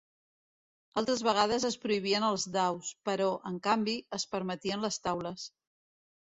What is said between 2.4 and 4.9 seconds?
daus, però, en canvi, es permetien